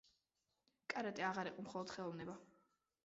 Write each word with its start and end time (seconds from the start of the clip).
კარატე 0.93 1.27
აღარ 1.27 1.49
იყო 1.53 1.67
მხოლოდ 1.67 1.93
ხელოვნება. 1.99 2.37